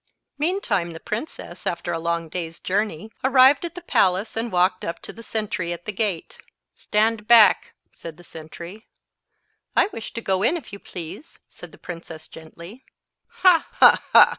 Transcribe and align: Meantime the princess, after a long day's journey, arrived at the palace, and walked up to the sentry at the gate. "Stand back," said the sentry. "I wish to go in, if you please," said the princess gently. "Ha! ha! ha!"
Meantime 0.39 0.93
the 0.93 0.99
princess, 0.99 1.67
after 1.67 1.93
a 1.93 1.99
long 1.99 2.27
day's 2.27 2.59
journey, 2.59 3.11
arrived 3.23 3.63
at 3.63 3.75
the 3.75 3.83
palace, 3.83 4.35
and 4.35 4.51
walked 4.51 4.83
up 4.83 4.99
to 4.99 5.13
the 5.13 5.21
sentry 5.21 5.71
at 5.71 5.85
the 5.85 5.91
gate. 5.91 6.39
"Stand 6.73 7.27
back," 7.27 7.73
said 7.91 8.17
the 8.17 8.23
sentry. 8.23 8.87
"I 9.75 9.91
wish 9.93 10.11
to 10.13 10.19
go 10.21 10.41
in, 10.41 10.57
if 10.57 10.73
you 10.73 10.79
please," 10.79 11.37
said 11.49 11.71
the 11.71 11.77
princess 11.77 12.27
gently. 12.27 12.83
"Ha! 13.43 13.67
ha! 13.73 14.03
ha!" 14.11 14.29